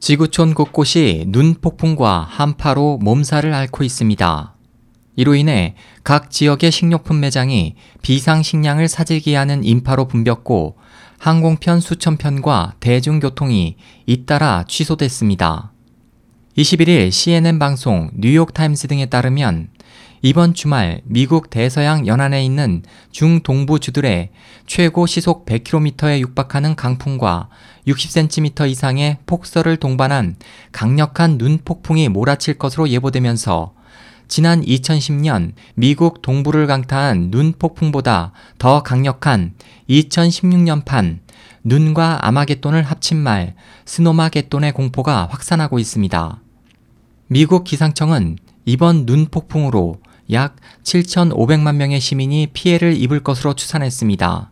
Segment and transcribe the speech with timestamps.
[0.00, 4.54] 지구촌 곳곳이 눈 폭풍과 한파로 몸살을 앓고 있습니다.
[5.16, 5.74] 이로 인해
[6.04, 10.76] 각 지역의 식료품 매장이 비상식량을 사재기 하는 인파로 붐볐고
[11.18, 13.76] 항공편 수천 편과 대중교통이
[14.06, 15.72] 잇따라 취소됐습니다.
[16.56, 19.70] 21일 CNN 방송 뉴욕타임스 등에 따르면
[20.20, 22.82] 이번 주말 미국 대서양 연안에 있는
[23.12, 24.30] 중동부 주들의
[24.66, 27.48] 최고 시속 100km에 육박하는 강풍과
[27.86, 30.36] 60cm 이상의 폭설을 동반한
[30.72, 33.74] 강력한 눈 폭풍이 몰아칠 것으로 예보되면서
[34.26, 39.54] 지난 2010년 미국 동부를 강타한 눈 폭풍보다 더 강력한
[39.88, 41.20] 2016년판
[41.62, 43.54] 눈과 아마겟돈을 합친 말
[43.86, 46.40] 스노마겟돈의 공포가 확산하고 있습니다.
[47.28, 49.96] 미국 기상청은 이번 눈 폭풍으로
[50.30, 54.50] 약 7,500만 명의 시민이 피해를 입을 것으로 추산했습니다.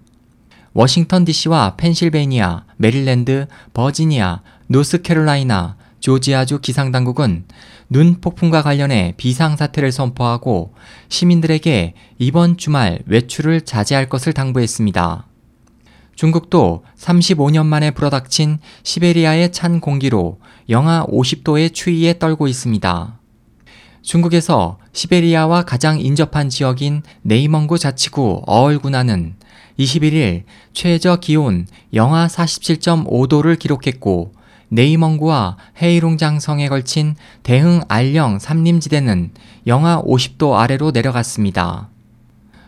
[0.72, 7.46] 워싱턴 DC와 펜실베이니아, 메릴랜드, 버지니아, 노스캐롤라이나, 조지아주 기상당국은
[7.88, 10.74] 눈 폭풍과 관련해 비상사태를 선포하고
[11.08, 15.26] 시민들에게 이번 주말 외출을 자제할 것을 당부했습니다.
[16.14, 23.20] 중국도 35년 만에 불어닥친 시베리아의 찬 공기로 영하 50도의 추위에 떨고 있습니다.
[24.02, 29.34] 중국에서 시베리아와 가장 인접한 지역인 네이멍구 자치구 어얼군나는
[29.78, 34.32] 21일 최저 기온 영하 47.5도를 기록했고
[34.68, 39.32] 네이멍구와 헤이룽장성에 걸친 대흥 알령 삼림지대는
[39.66, 41.90] 영하 50도 아래로 내려갔습니다.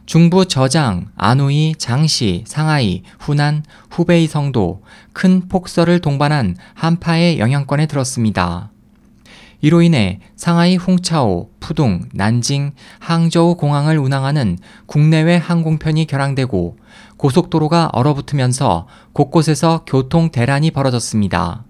[0.05, 4.83] 중부 저장, 안우이, 장시, 상하이, 후난, 후베이 성도
[5.15, 8.71] 큰 폭설을 동반한 한파의 영향권에 들었습니다.
[9.61, 16.77] 이로 인해 상하이 홍차오, 푸둥, 난징, 항저우 공항을 운항하는 국내외 항공편이 결항되고
[17.17, 21.65] 고속도로가 얼어붙으면서 곳곳에서 교통 대란이 벌어졌습니다.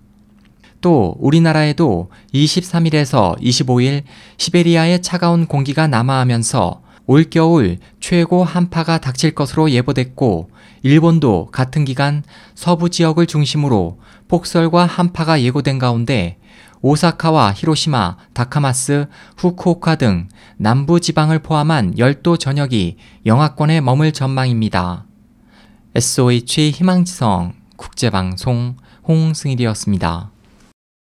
[0.81, 4.03] 또 우리나라에도 23일에서 25일
[4.37, 10.51] 시베리아의 차가운 공기가 남하하면서 올겨울 최고 한파가 닥칠 것으로 예보됐고
[10.83, 12.23] 일본도 같은 기간
[12.55, 13.99] 서부 지역을 중심으로
[14.29, 16.37] 폭설과 한파가 예고된 가운데
[16.81, 22.97] 오사카와 히로시마, 다카마스, 후쿠오카 등 남부 지방을 포함한 열도 전역이
[23.27, 25.07] 영하권에 머물 전망입니다.
[25.95, 30.31] SOH 희망지성 국제방송 홍승일이었습니다.